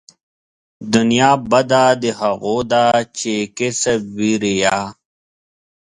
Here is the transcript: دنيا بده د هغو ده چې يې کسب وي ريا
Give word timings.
دنيا 0.93 1.31
بده 1.51 1.83
د 2.03 2.03
هغو 2.19 2.57
ده 2.71 2.85
چې 3.17 3.31
يې 3.41 3.45
کسب 3.57 3.99
وي 4.17 4.33
ريا 4.43 4.77